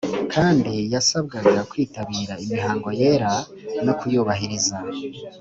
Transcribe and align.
kandi 0.33 0.73
yasabwaga 0.93 1.59
kwitabira 1.71 2.33
imihango 2.43 2.89
yera 2.99 3.33
no 3.85 3.93
kuyubahiriza. 3.99 4.77